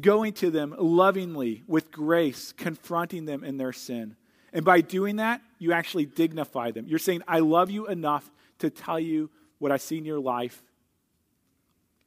[0.00, 4.14] going to them lovingly with grace, confronting them in their sin.
[4.52, 6.86] And by doing that, you actually dignify them.
[6.86, 8.30] You're saying, I love you enough
[8.60, 10.62] to tell you what I see in your life,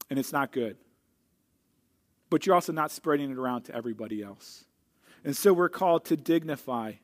[0.09, 0.77] and it's not good.
[2.35, 4.65] But you're also not spreading it around to everybody else.
[5.23, 6.95] And so we're called to dignify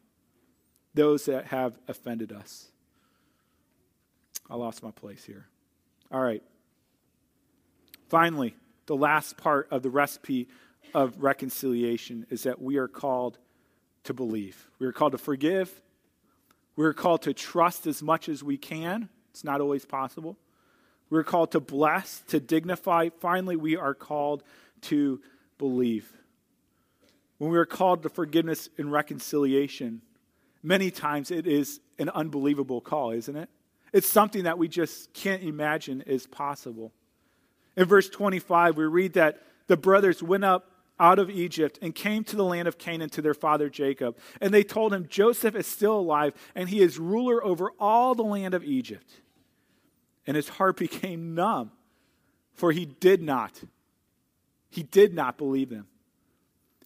[0.94, 2.68] those that have offended us.
[4.50, 5.48] I lost my place here.
[6.12, 6.44] All right.
[8.10, 10.50] Finally, the last part of the recipe
[10.94, 13.38] of reconciliation is that we are called
[14.04, 14.70] to believe.
[14.80, 15.82] We are called to forgive.
[16.76, 19.08] We are called to trust as much as we can.
[19.30, 20.36] It's not always possible.
[21.10, 23.10] We're called to bless, to dignify.
[23.22, 24.44] Finally, we are called
[24.84, 25.22] to
[25.58, 26.12] believe.
[27.38, 30.02] When we are called to forgiveness and reconciliation,
[30.62, 33.50] many times it is an unbelievable call, isn't it?
[33.94, 36.94] It's something that we just can't imagine is possible.
[37.76, 42.24] In verse 25, we read that the brothers went up out of Egypt and came
[42.24, 44.18] to the land of Canaan to their father Jacob.
[44.40, 48.24] And they told him, Joseph is still alive, and he is ruler over all the
[48.24, 49.10] land of Egypt.
[50.28, 51.72] And his heart became numb,
[52.54, 53.60] for he did not.
[54.72, 55.88] He did not believe them.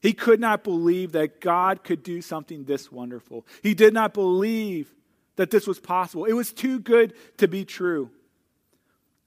[0.02, 3.46] He could not believe that God could do something this wonderful.
[3.64, 4.94] He did not believe
[5.36, 6.26] that this was possible.
[6.26, 8.12] It was too good to be true.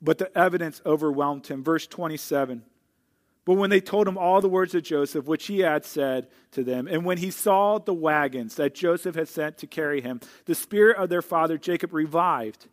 [0.00, 1.64] But the evidence overwhelmed him.
[1.64, 2.62] Verse 27.
[3.44, 6.62] But when they told him all the words of Joseph, which he had said to
[6.62, 10.54] them, and when he saw the wagons that Joseph had sent to carry him, the
[10.54, 12.68] spirit of their father Jacob revived.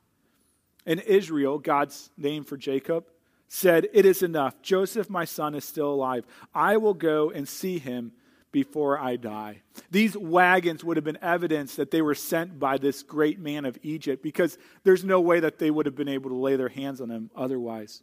[0.85, 3.05] And Israel, God's name for Jacob,
[3.47, 4.61] said, It is enough.
[4.61, 6.25] Joseph, my son, is still alive.
[6.53, 8.11] I will go and see him
[8.51, 9.61] before I die.
[9.91, 13.77] These wagons would have been evidence that they were sent by this great man of
[13.83, 17.01] Egypt because there's no way that they would have been able to lay their hands
[17.01, 18.01] on him otherwise.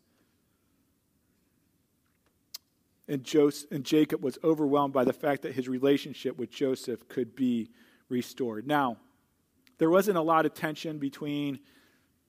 [3.08, 7.34] And, Joseph, and Jacob was overwhelmed by the fact that his relationship with Joseph could
[7.34, 7.70] be
[8.10, 8.66] restored.
[8.66, 8.98] Now,
[9.78, 11.60] there wasn't a lot of tension between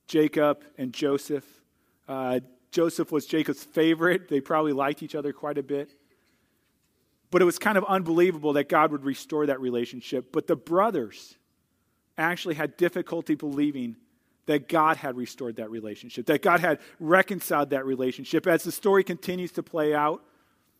[0.07, 1.45] Jacob and Joseph.
[2.07, 2.39] Uh,
[2.73, 4.27] Joseph was Jacob's favorite.
[4.27, 5.95] They probably liked each other quite a bit.
[7.29, 10.31] But it was kind of unbelievable that God would restore that relationship.
[10.31, 11.37] But the brothers
[12.17, 13.95] actually had difficulty believing
[14.47, 18.47] that God had restored that relationship, that God had reconciled that relationship.
[18.47, 20.23] As the story continues to play out,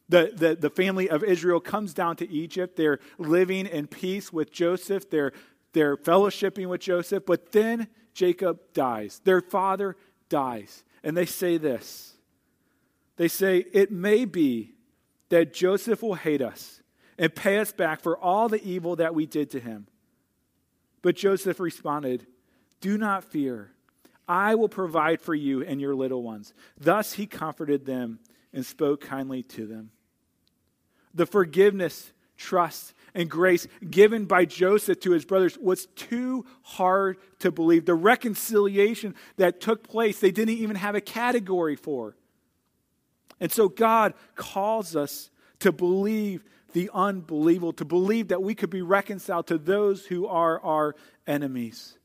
[0.09, 2.75] the, the, the family of Israel comes down to Egypt.
[2.75, 5.09] They're living in peace with Joseph.
[5.11, 5.31] They're,
[5.73, 7.25] they're fellowshipping with Joseph.
[7.25, 9.21] But then Jacob dies.
[9.23, 9.95] Their father
[10.27, 10.83] dies.
[11.03, 12.15] And they say this
[13.17, 14.73] They say, It may be
[15.29, 16.81] that Joseph will hate us
[17.17, 19.87] and pay us back for all the evil that we did to him.
[21.01, 22.25] But Joseph responded,
[22.81, 23.71] Do not fear.
[24.27, 26.53] I will provide for you and your little ones.
[26.79, 28.19] Thus he comforted them
[28.53, 29.91] and spoke kindly to them.
[31.13, 37.51] The forgiveness, trust, and grace given by Joseph to his brothers was too hard to
[37.51, 37.85] believe.
[37.85, 42.15] The reconciliation that took place, they didn't even have a category for.
[43.39, 45.29] And so God calls us
[45.59, 50.59] to believe the unbelievable, to believe that we could be reconciled to those who are
[50.61, 50.95] our
[51.27, 51.97] enemies.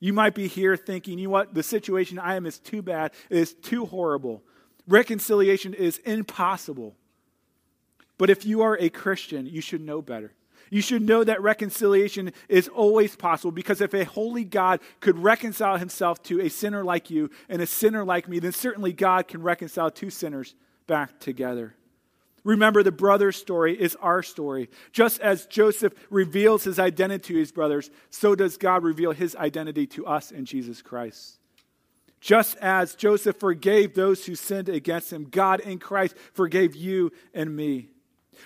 [0.00, 3.12] You might be here thinking, you know what, the situation I am is too bad,
[3.30, 4.42] it is too horrible.
[4.86, 6.96] Reconciliation is impossible.
[8.18, 10.32] But if you are a Christian, you should know better.
[10.72, 15.76] You should know that reconciliation is always possible because if a holy God could reconcile
[15.76, 19.42] himself to a sinner like you and a sinner like me, then certainly God can
[19.42, 20.54] reconcile two sinners
[20.86, 21.74] back together.
[22.42, 24.70] Remember, the brother's story is our story.
[24.92, 29.86] Just as Joseph reveals his identity to his brothers, so does God reveal his identity
[29.88, 31.38] to us in Jesus Christ.
[32.18, 37.54] Just as Joseph forgave those who sinned against him, God in Christ forgave you and
[37.54, 37.91] me.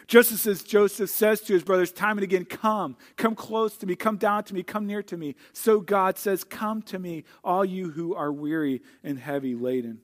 [0.07, 3.97] Just as Joseph says to his brothers time and again, Come, come close to me,
[3.97, 5.35] come down to me, come near to me.
[5.53, 10.01] So God says, Come to me, all you who are weary and heavy laden.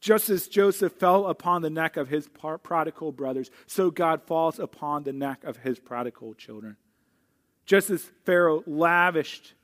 [0.00, 2.28] Just as Joseph fell upon the neck of his
[2.62, 6.76] prodigal brothers, so God falls upon the neck of his prodigal children.
[7.64, 9.54] Just as Pharaoh lavished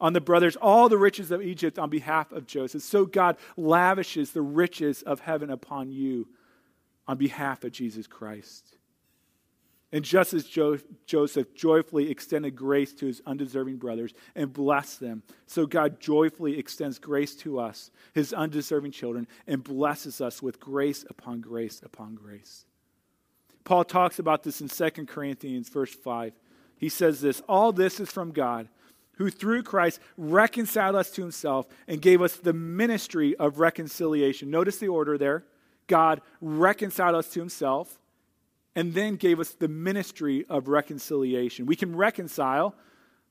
[0.00, 4.30] on the brothers all the riches of Egypt on behalf of Joseph, so God lavishes
[4.30, 6.28] the riches of heaven upon you
[7.06, 8.76] on behalf of Jesus Christ.
[9.94, 15.22] And just as jo- Joseph joyfully extended grace to his undeserving brothers and blessed them,
[15.46, 21.04] so God joyfully extends grace to us, his undeserving children, and blesses us with grace
[21.10, 22.64] upon grace upon grace.
[23.64, 26.32] Paul talks about this in 2 Corinthians, verse 5.
[26.78, 28.68] He says this All this is from God,
[29.16, 34.50] who through Christ reconciled us to himself and gave us the ministry of reconciliation.
[34.50, 35.44] Notice the order there.
[35.86, 37.98] God reconciled us to himself
[38.74, 41.66] and then gave us the ministry of reconciliation.
[41.66, 42.74] We can reconcile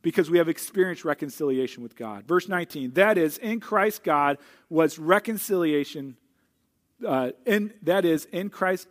[0.01, 2.25] because we have experienced reconciliation with God.
[2.25, 4.37] Verse 19, that is, in Christ, God
[4.69, 6.17] was reconciliation.
[7.05, 8.87] Uh, in, that is, in Christ,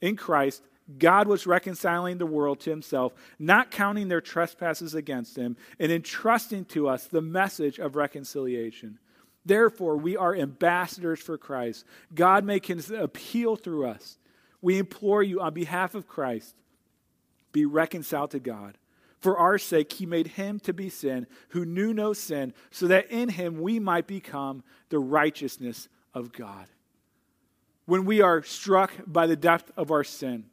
[0.00, 0.62] in Christ,
[0.98, 6.66] God was reconciling the world to himself, not counting their trespasses against him, and entrusting
[6.66, 8.98] to us the message of reconciliation.
[9.44, 11.84] Therefore, we are ambassadors for Christ.
[12.14, 14.18] God may His appeal through us.
[14.62, 16.54] We implore you on behalf of Christ,
[17.52, 18.78] be reconciled to God.
[19.20, 23.10] For our sake, he made him to be sin who knew no sin, so that
[23.10, 26.66] in him we might become the righteousness of God.
[27.86, 30.44] When we are struck by the depth of our sin,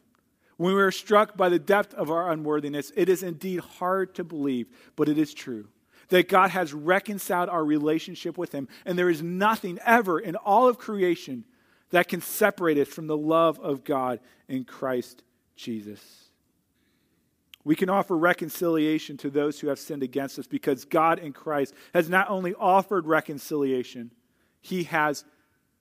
[0.57, 4.23] when we are struck by the depth of our unworthiness, it is indeed hard to
[4.23, 5.67] believe, but it is true
[6.11, 10.67] that God has reconciled our relationship with Him, and there is nothing ever in all
[10.67, 11.45] of creation
[11.91, 15.23] that can separate us from the love of God in Christ
[15.55, 16.01] Jesus.
[17.63, 21.73] We can offer reconciliation to those who have sinned against us because God in Christ
[21.93, 24.11] has not only offered reconciliation,
[24.59, 25.23] He has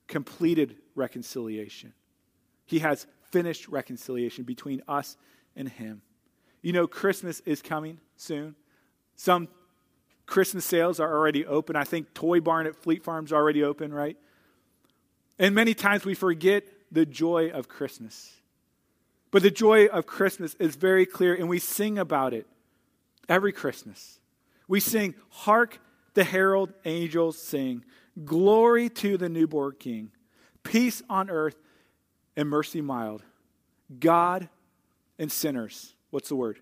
[0.07, 1.93] completed reconciliation.
[2.67, 5.17] He has finished reconciliation between us
[5.57, 6.03] and Him.
[6.63, 8.55] You know, Christmas is coming soon.
[9.17, 9.49] Some
[10.31, 11.75] Christmas sales are already open.
[11.75, 14.17] I think Toy Barn at Fleet Farm's already open, right?
[15.41, 18.33] And many times we forget the joy of Christmas.
[19.33, 22.47] But the joy of Christmas is very clear, and we sing about it
[23.29, 24.21] every Christmas.
[24.69, 25.81] We sing, Hark
[26.15, 27.85] the herald angels sing,
[28.25, 30.13] Glory to the newborn King,
[30.63, 31.57] peace on earth
[32.37, 33.25] and mercy mild.
[33.99, 34.49] God
[35.19, 36.61] and sinners, what's the word?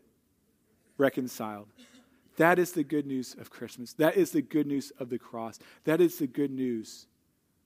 [0.96, 1.68] Reconciled.
[2.38, 3.92] That is the good news of Christmas.
[3.94, 5.58] That is the good news of the cross.
[5.84, 7.06] That is the good news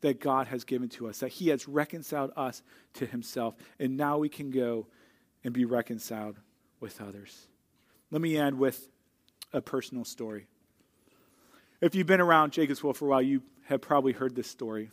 [0.00, 2.62] that God has given to us, that He has reconciled us
[2.94, 3.54] to Himself.
[3.78, 4.86] And now we can go
[5.44, 6.36] and be reconciled
[6.80, 7.48] with others.
[8.10, 8.88] Let me end with
[9.52, 10.46] a personal story.
[11.82, 14.90] If you've been around Jacobsville for a while, you have probably heard this story.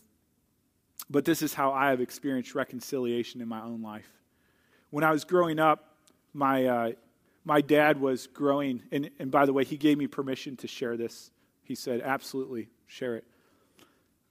[1.10, 4.12] But this is how I have experienced reconciliation in my own life.
[4.90, 5.96] When I was growing up,
[6.34, 6.92] my, uh,
[7.50, 10.96] my dad was growing, and, and by the way, he gave me permission to share
[10.96, 11.32] this.
[11.64, 13.26] He said, absolutely, share it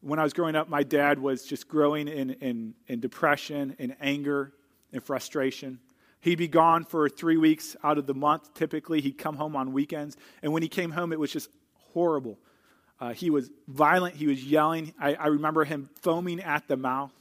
[0.01, 3.97] when I was growing up, my dad was just growing in, in, in depression, in
[4.01, 4.53] anger,
[4.93, 5.81] and frustration.
[6.21, 9.01] He'd be gone for three weeks out of the month, typically.
[9.01, 10.17] He'd come home on weekends.
[10.43, 11.49] And when he came home, it was just
[11.93, 12.39] horrible.
[13.01, 14.93] Uh, he was violent, he was yelling.
[15.01, 17.13] I, I remember him foaming at the mouth.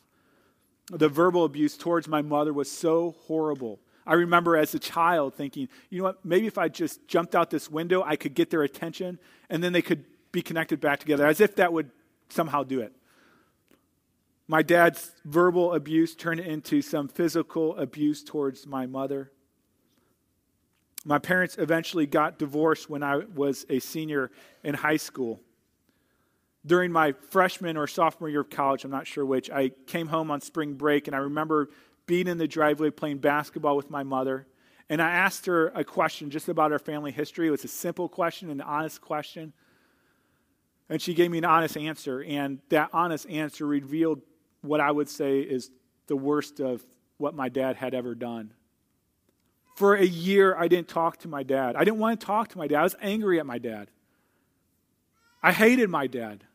[0.89, 3.79] The verbal abuse towards my mother was so horrible.
[4.07, 7.49] I remember as a child thinking, you know what, maybe if I just jumped out
[7.49, 11.27] this window, I could get their attention and then they could be connected back together,
[11.27, 11.91] as if that would
[12.29, 12.93] somehow do it.
[14.47, 19.33] My dad's verbal abuse turned into some physical abuse towards my mother.
[21.03, 24.31] My parents eventually got divorced when I was a senior
[24.63, 25.41] in high school.
[26.65, 30.31] During my freshman or sophomore year of college, I'm not sure which, I came home
[30.31, 31.69] on spring break and I remember
[32.07, 34.47] being in the driveway playing basketball with my mother.
[34.89, 37.47] And I asked her a question just about our family history.
[37.47, 39.53] It was a simple question, an honest question.
[40.89, 44.21] And she gave me an honest answer, and that honest answer revealed
[44.61, 45.69] what I would say is
[46.07, 46.81] the worst of
[47.17, 48.53] what my dad had ever done.
[49.75, 51.75] For a year, I didn't talk to my dad.
[51.75, 52.79] I didn't want to talk to my dad.
[52.79, 53.89] I was angry at my dad.
[55.43, 56.45] I hated my dad.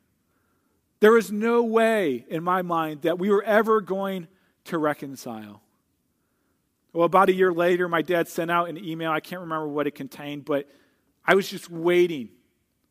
[1.00, 4.28] There was no way in my mind that we were ever going
[4.64, 5.62] to reconcile.
[6.92, 9.10] Well, about a year later, my dad sent out an email.
[9.10, 10.68] I can't remember what it contained, but
[11.24, 12.28] I was just waiting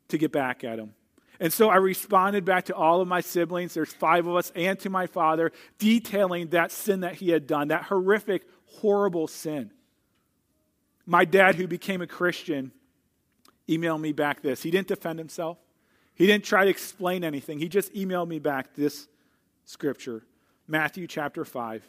[0.08, 0.94] to get back at him.
[1.40, 4.80] And so I responded back to all of my siblings, there's five of us, and
[4.82, 9.72] to my father, detailing that sin that he had done, that horrific, horrible sin.
[11.08, 12.72] My dad, who became a Christian,
[13.68, 14.62] emailed me back this.
[14.62, 15.58] He didn't defend himself,
[16.14, 17.58] he didn't try to explain anything.
[17.58, 19.08] He just emailed me back this
[19.66, 20.24] scripture
[20.72, 21.86] Matthew chapter 5,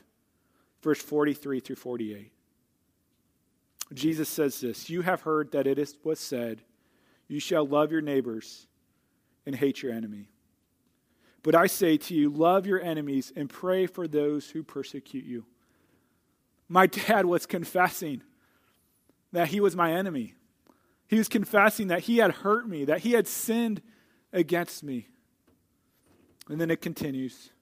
[0.83, 2.33] verse 43 through 48.
[3.95, 6.63] Jesus says this You have heard that it was said,
[7.29, 8.67] You shall love your neighbors
[9.47, 10.31] and hate your enemy.
[11.45, 15.45] But I say to you, love your enemies and pray for those who persecute you.
[16.69, 18.23] My dad was confessing
[19.31, 20.35] that he was my enemy.
[21.07, 23.81] He was confessing that he had hurt me, that he had sinned
[24.33, 25.07] against me.
[26.49, 27.53] And then it continues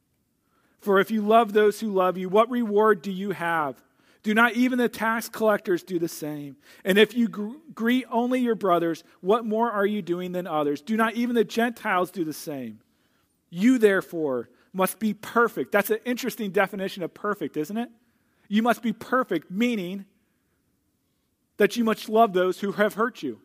[0.81, 3.81] For if you love those who love you, what reward do you have?
[4.23, 6.57] Do not even the tax collectors do the same?
[6.85, 10.83] And if you gr- greet only your brothers, what more are you doing than others?
[10.83, 12.81] Do not even the Gentiles do the same?
[13.49, 15.73] You, therefore, must be perfect.
[15.73, 17.89] That's an interesting definition of perfect, isn't it?
[18.49, 20.05] You must be perfect, meaning
[21.57, 23.41] that you must love those who have hurt you.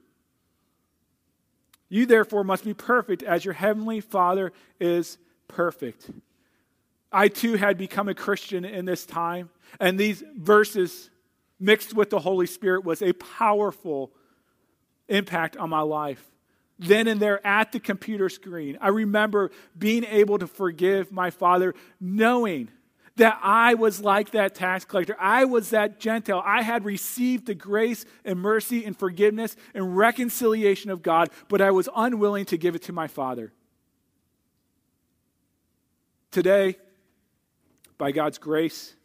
[1.89, 5.17] You, therefore, must be perfect as your heavenly Father is
[5.47, 6.09] perfect.
[7.15, 9.49] I too had become a Christian in this time,
[9.79, 11.09] and these verses
[11.59, 14.11] mixed with the Holy Spirit was a powerful
[15.07, 16.23] impact on my life.
[16.77, 21.73] Then and there at the computer screen, I remember being able to forgive my father,
[22.01, 22.69] knowing
[23.15, 25.15] that I was like that tax collector.
[25.17, 26.43] I was that Gentile.
[26.45, 31.71] I had received the grace and mercy and forgiveness and reconciliation of God, but I
[31.71, 33.53] was unwilling to give it to my father.
[36.31, 36.75] Today,
[37.97, 38.95] by God's grace,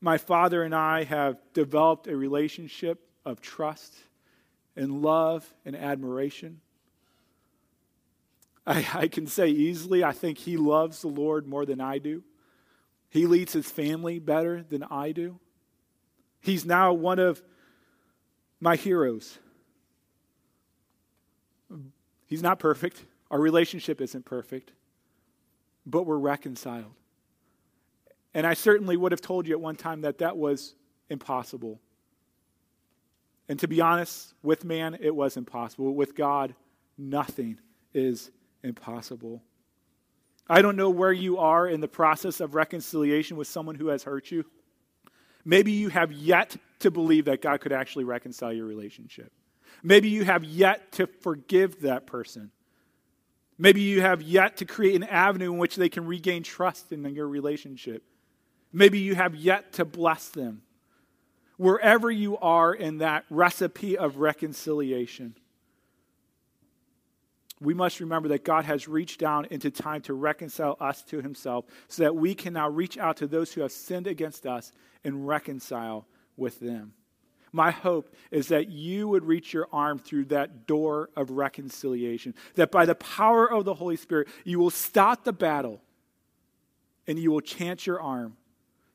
[0.00, 3.94] my father and I have developed a relationship of trust
[4.76, 6.60] and love and admiration.
[8.66, 12.22] I, I, can say easily, I think he loves the Lord more than I do.
[13.10, 15.38] He leads his family better than I do.
[16.40, 17.42] He's now one of
[18.60, 19.38] my heroes.
[22.26, 23.04] He's not perfect.
[23.30, 24.72] Our relationship isn't perfect,
[25.86, 26.94] but we're reconciled.
[28.34, 30.74] And I certainly would have told you at one time that that was
[31.08, 31.80] impossible.
[33.48, 35.94] And to be honest, with man, it was impossible.
[35.94, 36.54] With God,
[36.98, 37.58] nothing
[37.92, 38.30] is
[38.62, 39.42] impossible.
[40.48, 44.02] I don't know where you are in the process of reconciliation with someone who has
[44.02, 44.44] hurt you.
[45.44, 49.32] Maybe you have yet to believe that God could actually reconcile your relationship.
[49.82, 52.50] Maybe you have yet to forgive that person.
[53.58, 57.04] Maybe you have yet to create an avenue in which they can regain trust in
[57.14, 58.02] your relationship.
[58.76, 60.62] Maybe you have yet to bless them.
[61.56, 65.36] Wherever you are in that recipe of reconciliation,
[67.60, 71.66] we must remember that God has reached down into time to reconcile us to himself
[71.86, 74.72] so that we can now reach out to those who have sinned against us
[75.04, 76.94] and reconcile with them.
[77.52, 82.72] My hope is that you would reach your arm through that door of reconciliation, that
[82.72, 85.80] by the power of the Holy Spirit, you will stop the battle
[87.06, 88.36] and you will chance your arm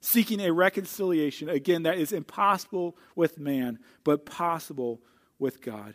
[0.01, 5.01] seeking a reconciliation, again, that is impossible with man, but possible
[5.37, 5.93] with God.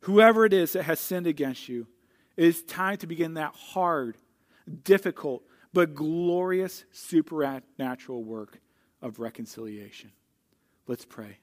[0.00, 1.86] Whoever it is that has sinned against you,
[2.36, 4.16] it is time to begin that hard,
[4.82, 5.42] difficult,
[5.72, 8.60] but glorious supernatural work
[9.02, 10.12] of reconciliation.
[10.86, 11.38] Let's pray.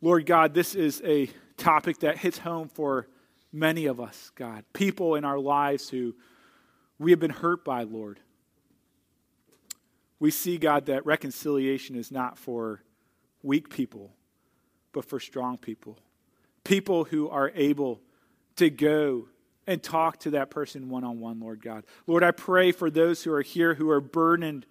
[0.00, 3.08] Lord God, this is a topic that hits home for
[3.52, 4.64] many of us, God.
[4.72, 6.14] People in our lives who
[6.98, 8.20] we have been hurt by, Lord
[10.18, 12.82] we see, God, that reconciliation is not for
[13.42, 14.12] weak people,
[14.92, 15.98] but for strong people.
[16.64, 18.00] People who are able
[18.56, 19.28] to go
[19.66, 21.84] and talk to that person one on one, Lord God.
[22.06, 24.66] Lord, I pray for those who are here who are burdened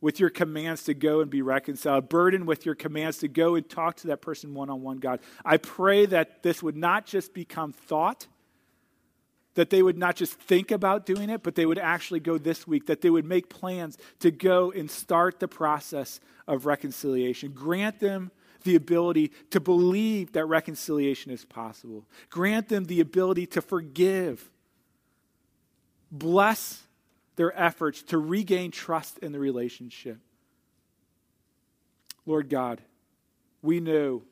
[0.00, 3.68] with your commands to go and be reconciled, burdened with your commands to go and
[3.68, 5.20] talk to that person one on one, God.
[5.44, 8.26] I pray that this would not just become thought,
[9.54, 12.66] that they would not just think about doing it, but they would actually go this
[12.66, 17.52] week, that they would make plans to go and start the process of reconciliation.
[17.52, 18.30] Grant them
[18.64, 24.50] the ability to believe that reconciliation is possible, grant them the ability to forgive.
[26.10, 26.82] Bless
[27.36, 30.18] their efforts to regain trust in the relationship.
[32.26, 32.80] Lord God,
[33.62, 34.22] we know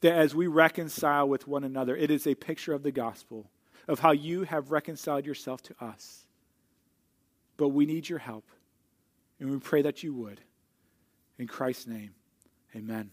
[0.00, 3.50] that as we reconcile with one another, it is a picture of the gospel,
[3.88, 6.26] of how you have reconciled yourself to us.
[7.56, 8.44] But we need your help,
[9.40, 10.40] and we pray that you would.
[11.38, 12.14] In Christ's name,
[12.74, 13.10] amen.